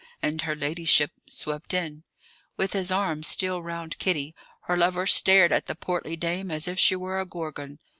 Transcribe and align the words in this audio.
And 0.19 0.41
her 0.41 0.55
ladyship 0.55 1.11
swept 1.29 1.75
in. 1.75 2.01
With 2.57 2.73
his 2.73 2.91
arm 2.91 3.21
still 3.21 3.61
round 3.61 3.99
Kitty, 3.99 4.33
her 4.61 4.75
lover 4.75 5.05
stared 5.05 5.51
at 5.51 5.67
the 5.67 5.75
portly 5.75 6.15
dame 6.15 6.49
as 6.49 6.67
if 6.67 6.79
she 6.79 6.95
were 6.95 7.19
a 7.19 7.25
gorgon. 7.27 7.77